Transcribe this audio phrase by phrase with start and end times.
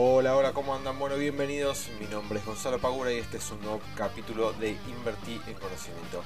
[0.00, 0.96] Hola, hola, ¿cómo andan?
[0.96, 1.88] Bueno, bienvenidos.
[1.98, 6.22] Mi nombre es Gonzalo Pagura y este es un nuevo capítulo de Invertir en Conocimiento.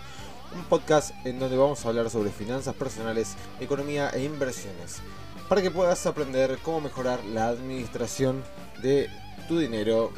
[0.55, 5.01] Un podcast en donde vamos a hablar sobre finanzas personales, economía e inversiones.
[5.49, 8.45] Para que puedas aprender cómo mejorar la administración
[8.83, 9.09] de
[9.49, 10.13] tu dinero.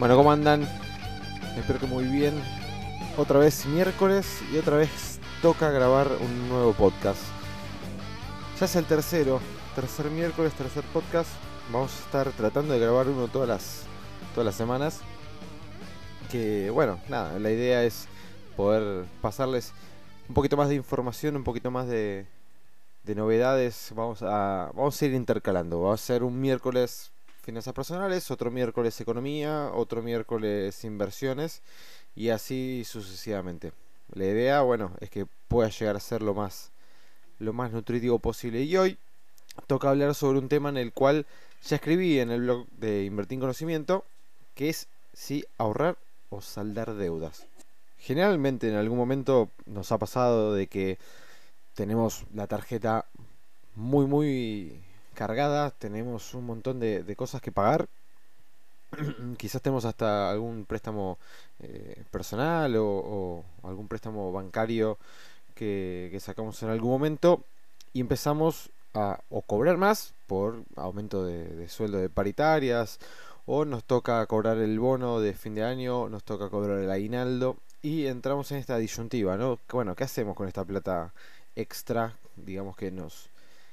[0.00, 0.68] Bueno, ¿cómo andan?
[1.56, 2.34] Espero que muy bien.
[3.16, 7.37] Otra vez miércoles y otra vez toca grabar un nuevo podcast.
[8.58, 9.40] Ya es el tercero,
[9.76, 11.30] tercer miércoles, tercer podcast.
[11.72, 13.82] Vamos a estar tratando de grabar uno todas las,
[14.34, 15.00] todas las semanas.
[16.28, 18.08] Que bueno, nada, la idea es
[18.56, 19.72] poder pasarles
[20.28, 22.26] un poquito más de información, un poquito más de,
[23.04, 23.92] de novedades.
[23.94, 25.82] Vamos a, vamos a ir intercalando.
[25.82, 31.62] Va a ser un miércoles finanzas personales, otro miércoles economía, otro miércoles inversiones
[32.16, 33.70] y así sucesivamente.
[34.12, 36.72] La idea, bueno, es que pueda llegar a ser lo más
[37.38, 38.62] lo más nutritivo posible.
[38.62, 38.98] Y hoy
[39.66, 41.26] toca hablar sobre un tema en el cual
[41.64, 44.04] ya escribí en el blog de Invertir en Conocimiento,
[44.54, 45.96] que es si ahorrar
[46.30, 47.46] o saldar deudas.
[47.98, 50.98] Generalmente en algún momento nos ha pasado de que
[51.74, 53.06] tenemos la tarjeta
[53.74, 54.80] muy muy
[55.14, 57.88] cargada, tenemos un montón de, cosas que pagar.
[59.36, 61.18] Quizás tenemos hasta algún préstamo
[61.60, 64.96] eh, personal o, o, algún préstamo bancario
[65.58, 67.42] que, sacamos en algún momento
[67.92, 72.98] y empezamos a o cobrar más por aumento de, sueldo de paritarias
[73.46, 77.56] o nos toca cobrar el bono de fin de año, nos toca cobrar el aguinaldo
[77.82, 79.58] y entramos en esta disyuntiva, ¿no?
[79.72, 81.12] Bueno, ¿qué hacemos con esta plata
[81.56, 83.28] extra, digamos que nos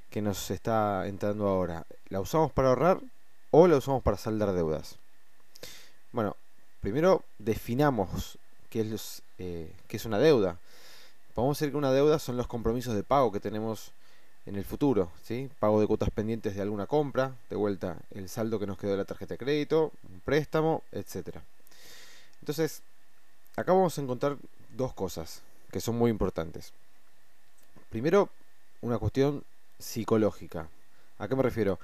[0.09, 1.85] que nos está entrando ahora?
[2.09, 2.99] ¿La usamos para ahorrar
[3.51, 4.97] o la usamos para saldar deudas?
[6.13, 6.35] Bueno,
[6.81, 8.37] primero definamos
[8.69, 10.57] qué es, eh, qué es una deuda.
[11.35, 13.91] Podemos decir que una deuda son los compromisos de pago que tenemos
[14.45, 15.11] en el futuro.
[15.59, 18.97] Pago de cuotas pendientes de alguna compra, de vuelta el saldo que nos quedó de
[18.97, 21.43] la tarjeta de crédito, un préstamo, etcétera.
[22.39, 22.83] Entonces,
[23.57, 24.37] acá vamos a encontrar
[24.77, 25.41] dos cosas
[25.71, 26.71] que son muy importantes.
[27.89, 28.29] Primero,
[28.79, 29.43] una cuestión
[29.77, 30.69] psicológica.
[31.19, 31.79] ¿A qué me refiero?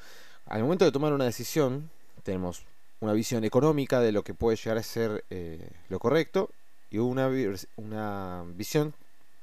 [0.45, 1.90] Al momento de tomar una decisión,
[2.23, 2.63] tenemos
[3.01, 6.50] una visión económica de lo que puede llegar a ser eh, lo correcto
[6.90, 7.29] y una,
[7.75, 8.94] una visión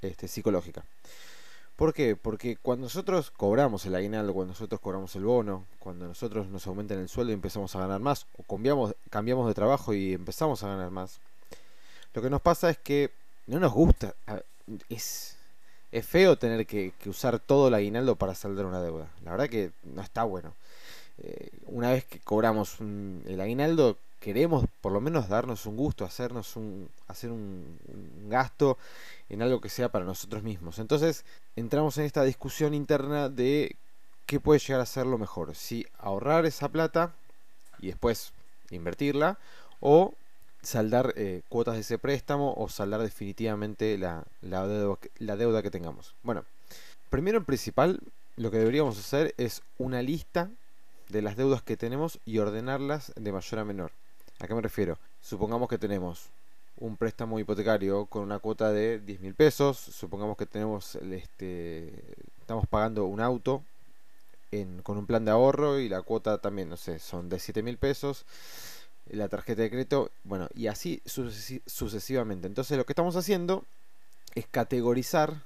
[0.03, 0.85] este, psicológica.
[1.77, 2.17] ¿Por qué?
[2.17, 6.99] Porque cuando nosotros cobramos el aguinaldo, cuando nosotros cobramos el bono, cuando nosotros nos aumentan
[6.99, 10.69] el sueldo y empezamos a ganar más, o cambiamos, cambiamos de trabajo y empezamos a
[10.69, 11.21] ganar más,
[12.15, 13.13] lo que nos pasa es que
[13.47, 14.15] no nos gusta.
[14.89, 15.37] Es,
[15.93, 19.09] es feo tener que, usar todo el aguinaldo para saldar una deuda.
[19.25, 20.55] La verdad que no está bueno.
[21.19, 26.57] Eh, una vez que cobramos el aguinaldo, queremos por lo menos darnos un gusto, hacernos
[26.57, 27.79] un, hacer un,
[28.29, 28.79] gasto
[29.29, 30.79] en algo que sea para nosotros mismos.
[30.79, 31.25] Entonces
[31.57, 33.77] entramos en esta discusión interna de
[34.27, 37.15] qué puede llegar a ser lo mejor, si ahorrar esa plata
[37.81, 38.33] y después
[38.71, 39.39] invertirla
[39.81, 40.15] o
[40.63, 45.71] saldar eh, cuotas de ese préstamo o saldar definitivamente la, la, deuda, la deuda que
[45.71, 46.15] tengamos.
[46.23, 46.45] Bueno,
[47.09, 48.01] primero en principal
[48.37, 50.51] lo que deberíamos hacer es una lista
[51.09, 53.93] de las deudas que tenemos y ordenarlas de mayor a menor.
[54.41, 54.99] ¿A qué me refiero?
[55.21, 56.31] Supongamos que tenemos
[56.77, 59.77] un préstamo hipotecario con una cuota de 10 mil pesos.
[59.77, 61.93] Supongamos que tenemos este,
[62.41, 63.65] estamos pagando un auto
[64.83, 67.79] con un plan de ahorro y la cuota también, no sé, son de 7 mil
[67.79, 68.25] pesos.
[69.11, 72.47] La tarjeta de crédito, bueno, y así sucesivamente.
[72.47, 73.65] Entonces lo que estamos haciendo
[74.35, 75.43] es categorizar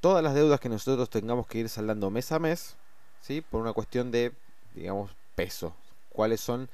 [0.00, 2.76] todas las deudas que nosotros tengamos que ir saldando mes a mes,
[3.22, 3.40] ¿sí?
[3.40, 4.32] Por una cuestión de,
[4.74, 5.74] digamos, peso.
[6.10, 6.68] ¿Cuáles son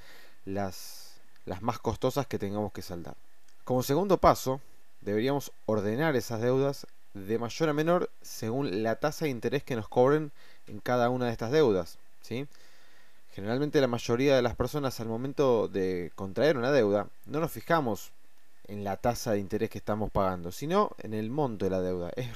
[0.45, 1.06] las
[1.47, 3.17] las más costosas que tengamos que saldar.
[3.65, 4.61] Como segundo paso,
[5.01, 9.88] deberíamos ordenar esas deudas de mayor a menor según la tasa de interés que nos
[9.88, 10.31] cobren
[10.67, 11.99] en cada una de estas deudas.
[12.20, 12.47] ¿sí?
[13.35, 18.12] Generalmente la mayoría de las personas al momento de contraer una deuda no nos fijamos
[18.67, 22.11] en la tasa de interés que estamos pagando, sino en el monto de la deuda.
[22.17, 22.29] Es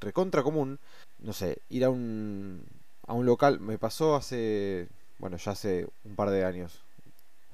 [0.00, 0.78] recontra común,
[1.18, 2.64] no sé, ir a un,
[3.06, 4.88] a un local, me pasó hace,
[5.18, 6.80] bueno, ya hace un par de años,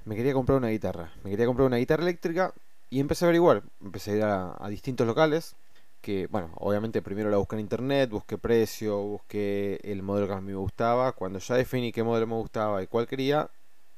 [0.05, 1.11] me quería comprar una guitarra.
[1.23, 2.53] Me quería comprar una guitarra eléctrica
[2.89, 3.63] y empecé a averiguar.
[3.81, 5.55] Empecé a ir a, distintos locales.
[6.01, 10.41] Que, bueno, obviamente primero la busqué en internet, busqué precio, busqué el modelo que a
[10.41, 11.11] mí me gustaba.
[11.11, 13.49] Cuando ya definí qué modelo me gustaba y cuál quería,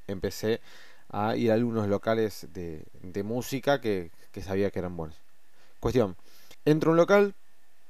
[0.07, 0.59] empecé
[1.09, 4.11] a ir a algunos locales de, música que,
[4.41, 5.15] sabía que eran buenos.
[5.79, 6.17] Cuestión,
[6.65, 7.35] entro a un local,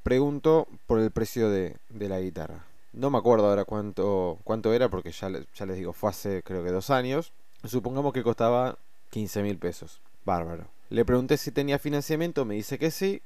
[0.03, 2.65] pregunto por el precio de, la guitarra.
[2.91, 6.63] No me acuerdo ahora cuánto, cuánto era porque ya, ya les digo, fue hace creo
[6.63, 7.33] que dos años.
[7.63, 8.77] Supongamos que costaba
[9.11, 10.01] 15 mil pesos.
[10.25, 10.67] Bárbaro.
[10.89, 13.21] Le pregunté si tenía financiamiento, me dice que sí.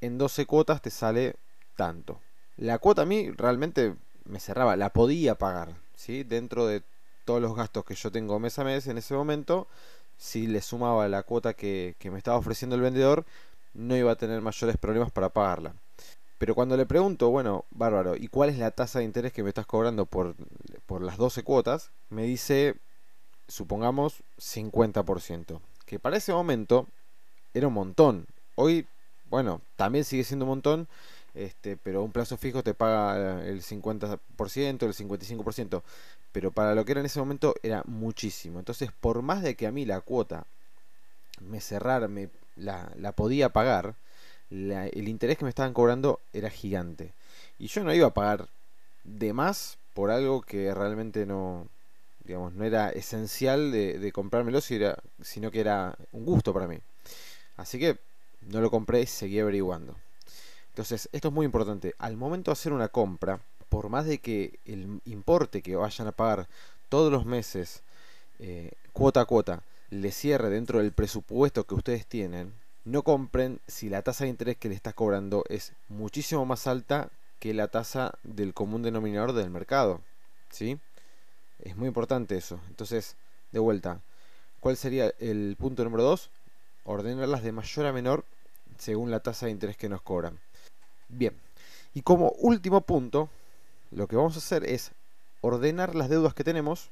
[0.00, 1.36] En 12 cuotas te sale
[1.74, 2.20] tanto.
[2.56, 3.94] La cuota a mí realmente
[4.24, 6.22] me cerraba, la podía pagar, ¿sí?
[6.22, 6.82] Dentro de
[7.24, 9.66] todos los gastos que yo tengo mes a mes en ese momento,
[10.16, 13.24] si le sumaba la cuota que, que me estaba ofreciendo el vendedor,
[13.74, 15.74] no iba a tener mayores problemas para pagarla.
[16.38, 19.48] Pero cuando le pregunto, bueno, bárbaro, ¿y cuál es la tasa de interés que me
[19.48, 20.34] estás cobrando por,
[20.86, 21.90] por las 12 cuotas?
[22.10, 22.76] Me dice,
[23.48, 25.60] supongamos, 50%.
[25.84, 26.86] Que para ese momento
[27.54, 28.26] era un montón.
[28.54, 28.86] Hoy,
[29.30, 30.88] bueno, también sigue siendo un montón,
[31.34, 34.18] este, pero un plazo fijo te paga el 50%,
[34.82, 35.82] el 55%.
[36.32, 38.58] Pero para lo que era en ese momento era muchísimo.
[38.58, 40.46] Entonces, por más de que a mí la cuota
[41.40, 43.94] me cerrara, me, la, la podía pagar,
[44.50, 47.12] el interés que me estaban cobrando era gigante.
[47.58, 48.48] Y yo no iba a pagar
[49.04, 51.68] de más por algo que realmente no,
[52.26, 56.78] digamos, no era esencial de, comprármelo, sino que era un gusto para mí.
[57.56, 57.98] Así que
[58.42, 59.96] no lo compré y seguí averiguando.
[60.68, 61.94] Entonces, esto es muy importante.
[61.98, 66.12] Al momento de hacer una compra, por más de que el importe que vayan a
[66.12, 66.48] pagar
[66.88, 67.82] todos los meses,
[68.38, 72.52] eh, cuota a cuota, le cierre dentro del presupuesto que ustedes tienen,
[72.84, 77.10] no compren si la tasa de interés que le estás cobrando es muchísimo más alta
[77.38, 80.00] que la tasa del común denominador del mercado.
[80.50, 80.78] ¿Sí?
[81.60, 82.60] Es muy importante eso.
[82.68, 83.16] Entonces,
[83.52, 84.00] de vuelta,
[84.60, 86.30] ¿cuál sería el punto número 2?
[86.84, 88.24] Ordenarlas de mayor a menor
[88.78, 90.38] según la tasa de interés que nos cobran.
[91.08, 91.34] Bien,
[91.94, 93.30] y como último punto,
[93.90, 94.92] lo que vamos a hacer es
[95.40, 96.90] ordenar las deudas que tenemos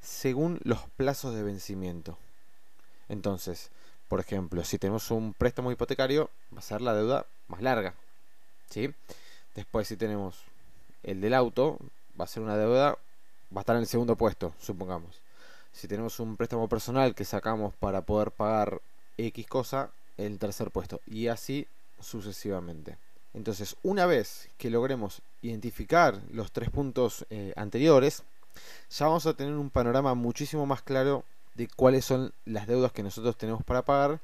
[0.00, 2.18] según los plazos de vencimiento.
[3.08, 3.70] Entonces,
[4.08, 7.94] por ejemplo, si tenemos un préstamo hipotecario, va a ser la deuda más larga.
[8.68, 8.92] ¿sí?
[9.54, 10.36] Después, si tenemos
[11.02, 11.78] el del auto,
[12.20, 12.98] va a ser una deuda,
[13.54, 15.20] va a estar en el segundo puesto, supongamos.
[15.72, 18.80] Si tenemos un préstamo personal que sacamos para poder pagar
[19.16, 21.00] X cosa, el tercer puesto.
[21.06, 21.66] Y así
[22.00, 22.98] sucesivamente.
[23.34, 28.22] Entonces, una vez que logremos identificar los tres puntos eh, anteriores,
[28.90, 31.24] ya vamos a tener un panorama muchísimo más claro
[31.54, 34.20] de cuáles son las deudas que nosotros tenemos para pagar,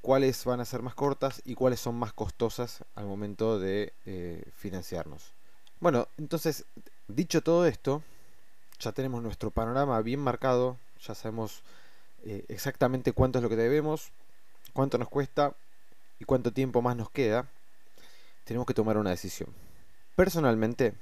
[0.00, 4.42] cuáles van a ser más cortas y cuáles son más costosas al momento de eh,
[4.56, 5.32] financiarnos.
[5.78, 6.64] Bueno, entonces,
[7.06, 8.02] dicho todo esto,
[8.80, 11.62] ya tenemos nuestro panorama bien marcado, ya sabemos
[12.24, 14.10] eh, exactamente cuánto es lo que debemos,
[14.72, 15.54] cuánto nos cuesta
[16.18, 17.46] y cuánto tiempo más nos queda.
[18.44, 19.50] Tenemos que tomar una decisión.
[20.16, 20.94] Personalmente,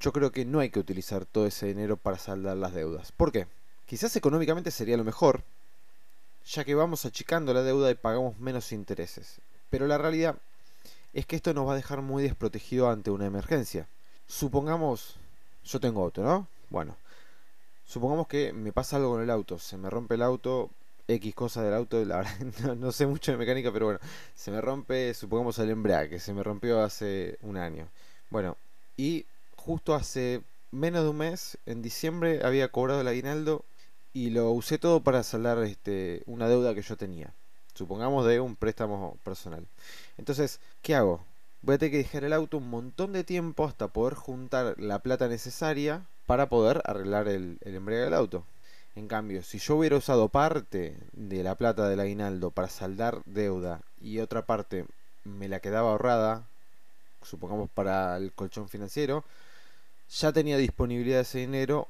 [0.00, 3.10] yo creo que no hay que utilizar todo ese dinero para saldar las deudas.
[3.12, 3.46] ¿Por qué?
[3.86, 5.42] Quizás económicamente sería lo mejor,
[6.46, 9.40] ya que vamos achicando la deuda y pagamos menos intereses.
[9.70, 10.36] Pero la realidad
[11.14, 13.88] es que esto nos va a dejar muy desprotegido ante una emergencia.
[14.26, 15.16] Supongamos,
[15.64, 16.46] yo tengo auto, ¿no?
[16.70, 16.96] Bueno,
[17.84, 20.70] supongamos que me pasa algo con el auto, se me rompe el auto,
[21.08, 24.00] X cosa del auto, la verdad no, sé mucho de mecánica, pero bueno,
[24.34, 27.88] se me rompe, supongamos el embrague, se me rompió hace un año.
[28.30, 28.56] Bueno,
[28.96, 29.24] y
[29.56, 33.64] justo hace menos de un mes, en diciembre, había cobrado el aguinaldo
[34.12, 37.32] y lo usé todo para saldar este, una deuda que yo tenía.
[37.72, 39.66] Supongamos de un préstamo personal.
[40.18, 41.24] Entonces, ¿qué hago?
[41.62, 44.98] Voy a tener que dejar el auto un montón de tiempo hasta poder juntar la
[44.98, 48.44] plata necesaria para poder arreglar el, el embrague del auto.
[48.96, 53.80] En cambio, si yo hubiera usado parte de la plata del aguinaldo para saldar deuda
[53.98, 54.84] y otra parte
[55.24, 56.44] me la quedaba ahorrada,
[57.22, 59.24] supongamos para el colchón financiero,
[60.10, 61.88] ya tenía disponibilidad ese dinero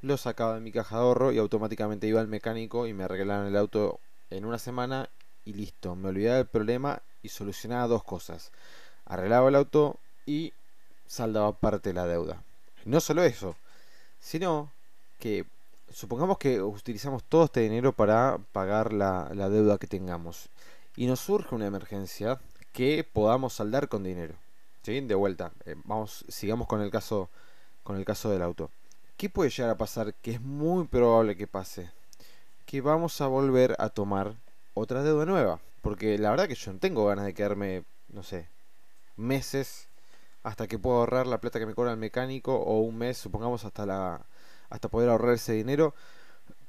[0.00, 3.48] lo sacaba de mi caja de ahorro y automáticamente iba al mecánico y me arreglaron
[3.48, 4.00] el auto
[4.30, 5.10] en una semana
[5.44, 5.94] y listo.
[5.94, 8.50] Me olvidaba del problema y solucionaba dos cosas.
[9.04, 10.54] Arreglaba el auto y
[11.06, 12.42] saldaba parte de la deuda.
[12.86, 13.56] No solo eso,
[14.24, 14.72] sino
[15.18, 15.44] que
[15.92, 20.48] supongamos que utilizamos todo este dinero para pagar la, deuda que tengamos
[20.96, 22.40] y nos surge una emergencia
[22.72, 24.34] que podamos saldar con dinero.
[24.82, 25.00] ¿Sí?
[25.00, 27.28] De vuelta, eh, vamos, sigamos con el caso
[27.82, 28.70] con el caso del auto.
[29.18, 30.14] ¿Qué puede llegar a pasar?
[30.14, 31.90] Que es muy probable que pase.
[32.64, 34.34] Que vamos a volver a tomar
[34.72, 35.60] otra deuda nueva.
[35.82, 38.48] Porque la verdad que yo no tengo ganas de quedarme, no sé,
[39.16, 39.86] meses
[40.44, 43.64] hasta que pueda ahorrar la plata que me cobra el mecánico o un mes, supongamos,
[43.64, 44.26] hasta la
[44.70, 45.94] hasta poder ahorrar ese dinero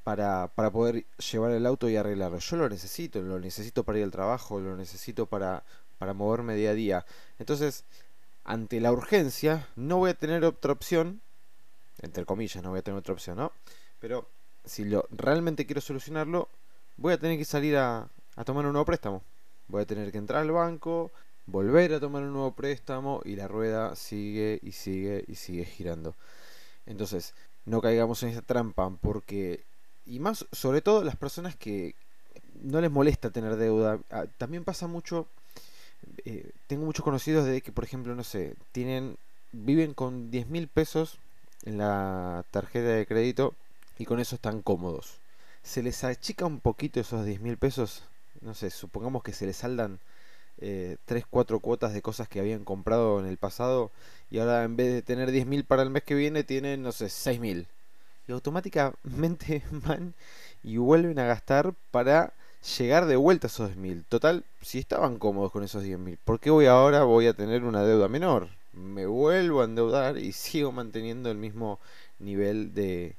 [0.03, 2.39] para, para poder llevar el auto y arreglarlo.
[2.39, 5.63] Yo lo necesito, lo necesito para ir al trabajo, lo necesito para,
[5.99, 7.05] para moverme día a día.
[7.39, 7.85] Entonces,
[8.43, 11.21] ante la urgencia, no voy a tener otra opción
[12.01, 13.51] entre comillas, no voy a tener otra opción, ¿no?
[13.99, 14.27] Pero
[14.63, 16.49] si lo realmente quiero solucionarlo,
[16.97, 19.23] voy a tener que salir a, a tomar un nuevo préstamo.
[19.67, 21.11] Voy a tener que entrar al banco,
[21.47, 26.15] volver a tomar un nuevo préstamo y la rueda sigue y sigue y sigue girando.
[26.85, 27.33] Entonces,
[27.65, 29.63] no caigamos en esa trampa porque,
[30.05, 31.95] y más sobre todo las personas que
[32.61, 35.27] no les molesta tener deuda, ah, también pasa mucho,
[36.25, 39.17] eh, tengo muchos conocidos de que, por ejemplo, no sé, tienen
[39.51, 41.17] viven con 10 mil pesos
[41.63, 43.53] en la tarjeta de crédito
[43.97, 45.17] y con eso están cómodos.
[45.63, 48.03] Se les achica un poquito esos 10 mil pesos,
[48.41, 49.99] no sé, supongamos que se les saldan
[50.59, 53.91] eh, 3, 4 cuotas de cosas que habían comprado en el pasado
[54.29, 56.91] y ahora en vez de tener 10 mil para el mes que viene tienen, no
[56.91, 57.67] sé, 6 mil.
[58.27, 60.13] Y automáticamente van
[60.63, 62.33] y vuelven a gastar para
[62.77, 64.03] llegar de vuelta a esos 10.000.
[64.09, 67.83] Total, si estaban cómodos con esos 10.000, ¿por qué voy ahora voy a tener una
[67.83, 68.49] deuda menor?
[68.73, 71.79] Me vuelvo a endeudar y sigo manteniendo el mismo
[72.19, 73.15] nivel de,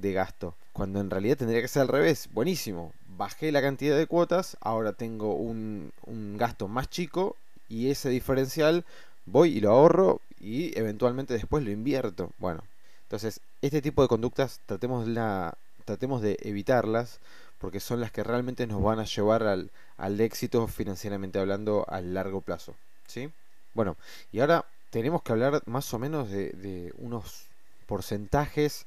[0.00, 0.54] de gasto.
[0.72, 2.28] Cuando en realidad tendría que ser al revés.
[2.32, 2.92] Buenísimo.
[3.16, 7.36] Bajé la cantidad de cuotas, ahora tengo un, un gasto más chico
[7.68, 8.84] y ese diferencial
[9.24, 12.30] voy y lo ahorro y eventualmente después lo invierto.
[12.38, 12.62] Bueno,
[13.02, 17.20] entonces este tipo de conductas tratemos, la, tratemos de evitarlas
[17.58, 22.00] porque son las que realmente nos van a llevar al, al éxito financieramente hablando a
[22.00, 22.74] largo plazo.
[23.06, 23.30] ¿sí?
[23.74, 23.96] Bueno,
[24.30, 27.46] y ahora tenemos que hablar más o menos de, de unos
[27.86, 28.86] porcentajes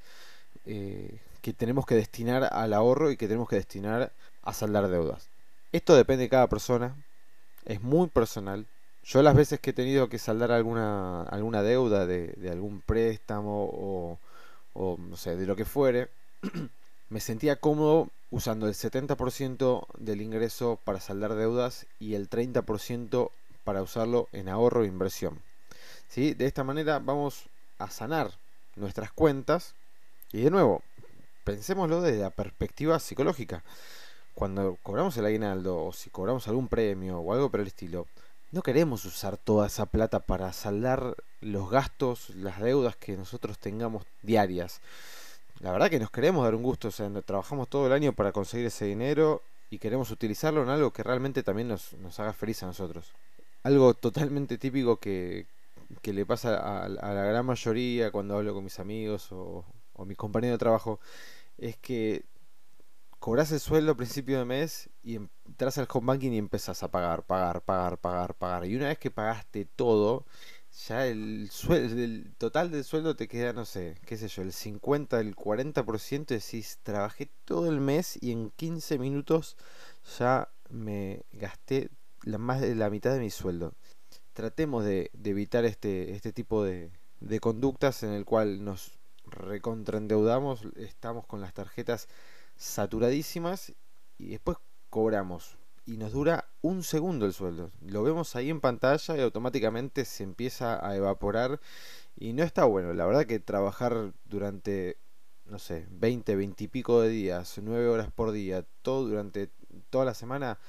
[0.72, 4.12] eh, que tenemos que destinar al ahorro y que tenemos que destinar
[4.44, 5.28] a saldar deudas.
[5.72, 6.96] Esto depende de cada persona,
[7.66, 8.68] es muy personal.
[9.04, 14.20] Yo las veces que he tenido que saldar alguna, alguna deuda de, algún préstamo o,
[14.74, 16.10] o no sé, de lo que fuere,
[17.10, 23.32] me sentía cómodo usando el 70% del ingreso para saldar deudas y el 30%
[23.64, 25.40] para usarlo en ahorro e inversión.
[26.10, 26.36] ¿Sí?
[26.36, 27.46] De esta manera vamos
[27.80, 28.34] a sanar
[28.76, 29.74] nuestras cuentas
[30.31, 30.81] y de nuevo,
[31.43, 33.63] pensémoslo desde la perspectiva psicológica.
[34.33, 38.07] Cuando cobramos el aguinaldo o si cobramos algún premio o algo por el estilo,
[38.51, 44.03] no queremos usar toda esa plata para saldar los gastos, las deudas que nosotros tengamos
[44.24, 44.81] diarias
[45.59, 48.31] la verdad que nos queremos dar un gusto, o sea, trabajamos todo el año para
[48.31, 52.63] conseguir ese dinero y queremos utilizarlo en algo que realmente también nos, nos haga feliz
[52.63, 53.12] a nosotros.
[53.63, 55.45] Algo totalmente típico que,
[56.01, 59.65] que le pasa a, a, la gran mayoría cuando hablo con mis amigos o,
[60.00, 61.00] o mis compañeros de trabajo
[61.58, 62.25] es que
[63.20, 65.15] cobras el sueldo a principio de mes y
[65.46, 68.65] entras al home banking y empezás a pagar, pagar, pagar, pagar, pagar.
[68.65, 70.25] Y una vez que pagaste todo,
[70.88, 74.53] ya el, sueldo, el total del sueldo te queda, no sé, qué sé yo, el
[74.53, 79.58] 50, el 40%, decís, trabajé todo el mes y en 15 minutos
[80.18, 81.89] ya me gasté
[82.24, 83.74] la, más de la mitad de mi sueldo.
[84.34, 86.89] Tratemos de, evitar este, este tipo de
[87.41, 88.99] conductas en el cual nos
[89.31, 92.07] recontraendeudamos, estamos con las tarjetas
[92.55, 93.74] saturadísimas
[94.17, 94.57] y después
[94.89, 95.57] cobramos
[95.89, 97.71] y nos dura un segundo el sueldo.
[97.81, 101.59] Lo vemos ahí en pantalla y automáticamente se empieza a evaporar
[102.15, 102.93] y no está bueno.
[102.93, 104.98] La verdad que trabajar durante,
[105.45, 109.50] no sé, 20, 20 y pico de días, 9 horas por día, todo durante
[109.89, 110.59] toda la semana,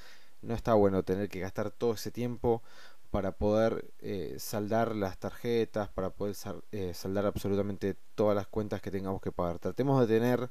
[0.41, 2.63] no está bueno tener que gastar todo ese tiempo
[3.11, 6.35] para poder eh, saldar las tarjetas, para poder
[6.71, 9.59] eh, saldar absolutamente todas las cuentas que tengamos que pagar.
[9.59, 10.49] Tratemos de tener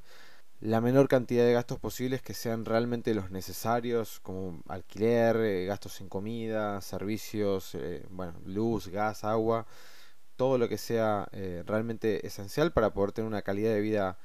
[0.61, 6.01] la menor cantidad de gastos posibles que sean realmente los necesarios, como alquiler, eh, gastos
[6.01, 9.65] en comida, servicios, eh, bueno, luz, gas, agua,
[10.35, 11.29] todo lo que sea
[11.65, 14.17] realmente esencial para poder tener una calidad de vida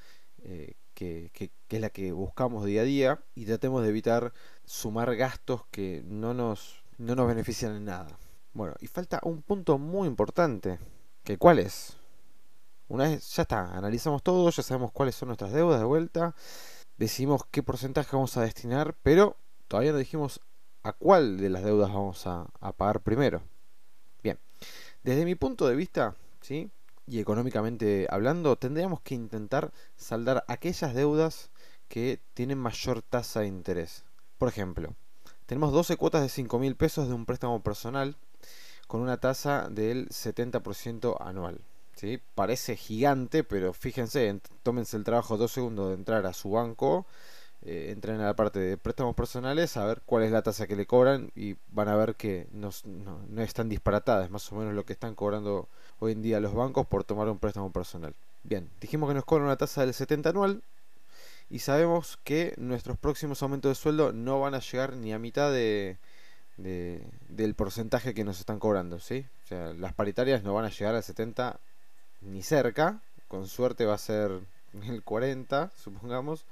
[0.95, 4.33] que, que, es la que buscamos día a día y tratemos de evitar
[4.65, 8.19] sumar gastos que no nos, no nos benefician en nada.
[8.57, 10.79] Bueno, y falta un punto muy importante,
[11.25, 11.99] que cuál es?
[12.89, 16.35] Una vez ya está, analizamos todo, ya sabemos cuáles son nuestras deudas de vuelta,
[16.97, 19.37] decidimos qué porcentaje vamos a destinar, pero
[19.69, 20.41] todavía no dijimos
[20.85, 22.47] a cuál de las deudas vamos a,
[22.79, 23.43] pagar primero.
[24.23, 24.39] Bien,
[25.03, 26.71] desde mi punto de vista, ¿sí?
[27.07, 31.51] y económicamente hablando, tendríamos que intentar saldar aquellas deudas
[31.89, 34.07] que tienen mayor tasa de interés.
[34.39, 34.95] Por ejemplo,
[35.45, 38.17] tenemos 12 cuotas de 5 mil pesos de un préstamo personal
[38.87, 41.61] con una tasa del 70% anual.
[41.95, 42.21] ¿sí?
[42.35, 47.07] Parece gigante, pero fíjense, tómense el trabajo dos segundos de entrar a su banco,
[47.63, 50.77] eh, entren a la parte de préstamos personales, a ver cuál es la tasa que
[50.77, 54.51] le cobran y van a ver que no, no, no es tan disparatada, es más
[54.53, 57.73] o menos lo que están cobrando hoy en día los bancos por tomar un préstamo
[57.73, 58.15] personal.
[58.45, 60.63] Bien, dijimos que nos cobran una tasa del 70 anual
[61.51, 65.51] y sabemos que nuestros próximos aumentos de sueldo no van a llegar ni a mitad
[65.51, 65.99] de,
[66.57, 69.27] de, del porcentaje que nos están cobrando, ¿sí?
[69.45, 71.59] O sea, las paritarias no van a llegar al 70
[72.23, 73.01] ni cerca.
[73.29, 74.41] Con suerte va a ser
[74.87, 76.45] el 40, supongamos.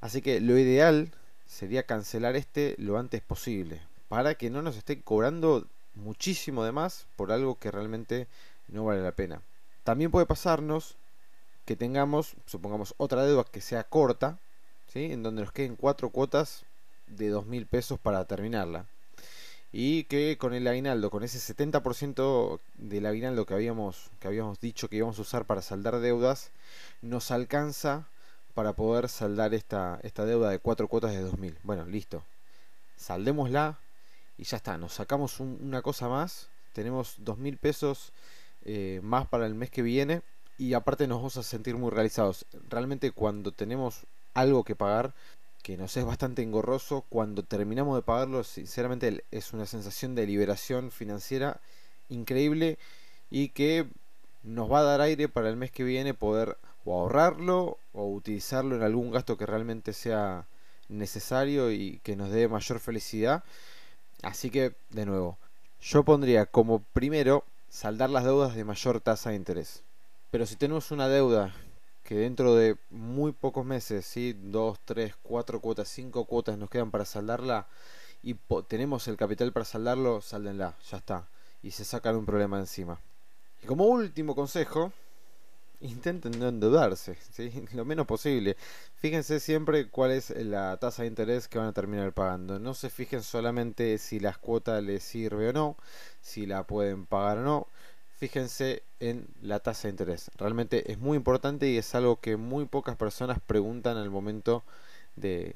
[0.00, 1.10] Así que lo ideal
[1.46, 3.80] sería cancelar este lo antes posible.
[4.08, 8.26] Para que no nos esté cobrando muchísimo de más por algo que realmente
[8.68, 9.42] no vale la pena.
[9.84, 10.96] También puede pasarnos
[11.64, 14.38] que tengamos, supongamos, otra deuda que sea corta,
[14.92, 15.12] ¿sí?
[15.12, 16.64] en donde nos queden cuatro cuotas
[17.06, 18.86] de dos mil pesos para terminarla.
[19.72, 24.88] Y que con el aguinaldo, con ese 70% del aguinaldo que habíamos, que habíamos dicho
[24.88, 26.50] que íbamos a usar para saldar deudas,
[27.02, 28.08] nos alcanza
[28.54, 31.58] para poder saldar esta, esta deuda de cuatro cuotas de 2000.
[31.62, 32.24] Bueno, listo.
[32.96, 33.78] Saldémosla
[34.36, 34.78] y ya está.
[34.78, 36.48] Nos sacamos una cosa más.
[36.72, 38.12] Tenemos 2000 pesos
[38.64, 40.22] eh, más para el mes que viene
[40.56, 42.46] y aparte nos vamos a sentir muy realizados.
[42.68, 45.14] Realmente cuando tenemos algo que pagar,
[45.62, 50.90] que nos es bastante engorroso, cuando terminamos de pagarlo, sinceramente es una sensación de liberación
[50.90, 51.60] financiera
[52.08, 52.78] increíble
[53.30, 53.86] y que
[54.42, 58.76] nos va a dar aire para el mes que viene poder o ahorrarlo o utilizarlo
[58.76, 60.46] en algún gasto que realmente sea
[60.88, 63.44] necesario y que nos dé mayor felicidad.
[64.22, 65.36] Así que, de nuevo,
[65.80, 69.82] yo pondría como primero saldar las deudas de mayor tasa de interés.
[70.30, 71.54] Pero si tenemos una deuda
[72.08, 74.34] que dentro de muy pocos meses, ¿sí?
[74.34, 77.66] 2, 3, 4 cuotas, 5 cuotas nos quedan para saldarla
[78.22, 78.34] y
[78.66, 81.28] tenemos el capital para saldarlo, sáldenla, ya está.
[81.62, 82.98] Y se sacan un problema encima.
[83.62, 84.90] Y como último consejo,
[85.82, 87.18] intenten no endeudarse,
[87.74, 88.56] lo menos posible.
[88.96, 92.58] Fíjense siempre cuál es la tasa de interés que van a terminar pagando.
[92.58, 95.76] No se fijen solamente si las cuotas les sirve o no,
[96.22, 97.66] si la pueden pagar o no.
[98.18, 100.30] Fíjense en la tasa de interés.
[100.36, 104.64] Realmente es muy importante y es algo que muy pocas personas preguntan al momento
[105.16, 105.54] de,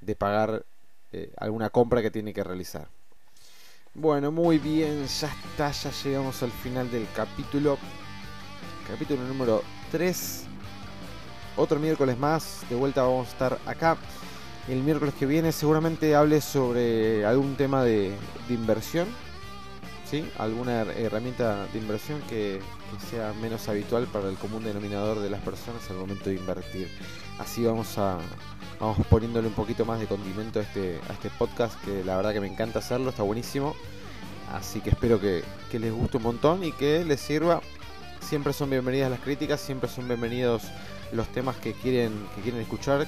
[0.00, 0.64] de pagar
[1.12, 2.88] eh, alguna compra que tiene que realizar.
[3.94, 7.76] Bueno, muy bien, ya está, ya llegamos al final del capítulo.
[8.86, 10.44] Capítulo número 3.
[11.56, 13.96] Otro miércoles más, de vuelta vamos a estar acá.
[14.68, 18.14] El miércoles que viene seguramente hable sobre algún tema de,
[18.48, 19.08] inversión.
[20.38, 22.60] Alguna herramienta de inversión que,
[23.10, 26.88] sea menos habitual para el común denominador de las personas al momento de invertir.
[27.38, 28.18] Así vamos a,
[28.80, 32.32] vamos poniéndole un poquito más de condimento a este, a este podcast que la verdad
[32.32, 33.76] que me encanta hacerlo, está buenísimo.
[34.52, 35.44] Así que espero que,
[35.78, 37.60] les guste un montón y que les sirva.
[38.20, 40.64] Siempre son bienvenidas las críticas, siempre son bienvenidos
[41.12, 43.06] los temas que quieren, que quieren escuchar.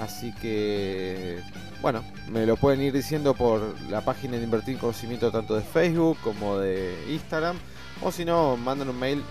[0.00, 1.40] Así que,
[1.80, 6.18] bueno, me lo pueden ir diciendo por la página de Invertir Conocimiento tanto de Facebook
[6.22, 7.56] como de Instagram.
[8.02, 9.22] O si no, mandan un mail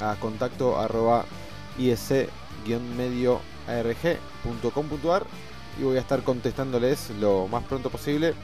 [0.00, 1.24] a contacto arroba
[2.96, 5.24] medio arg.com.ar
[5.78, 8.34] y voy a estar contestándoles lo más pronto posible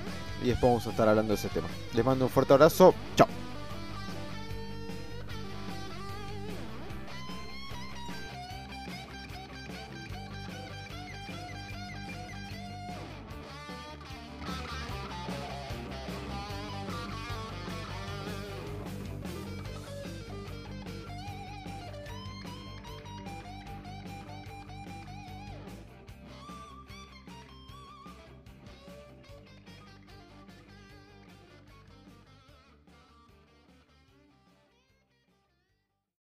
[0.43, 1.69] y después vamos a estar hablando de ese tema.
[1.95, 3.46] Les mando un fuerte abrazo, chao.